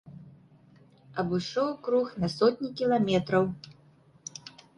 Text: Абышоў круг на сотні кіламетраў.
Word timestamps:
Абышоў 1.23 1.69
круг 1.89 2.07
на 2.25 2.31
сотні 2.37 2.67
кіламетраў. 2.81 3.43